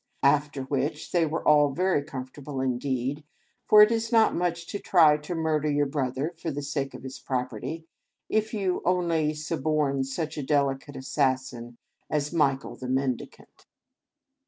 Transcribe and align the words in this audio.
After 0.23 0.63
which, 0.63 1.11
they 1.11 1.27
were 1.27 1.47
all 1.47 1.69
very 1.69 2.01
comfortable 2.03 2.59
indeed. 2.59 3.23
For 3.67 3.83
it 3.83 3.91
is 3.91 4.11
not 4.11 4.33
much 4.33 4.65
to 4.69 4.79
try 4.79 5.17
to 5.17 5.35
murder 5.35 5.69
your 5.69 5.85
brother 5.85 6.33
for 6.41 6.49
the 6.49 6.63
sake 6.63 6.95
of 6.95 7.03
his 7.03 7.19
property, 7.19 7.85
if 8.27 8.51
you 8.51 8.81
only 8.83 9.35
suborn 9.35 10.03
such 10.03 10.39
a 10.39 10.43
delicate 10.43 10.95
assassin 10.95 11.77
as 12.09 12.33
Michael 12.33 12.75
the 12.75 12.87
Mendicant! 12.87 13.67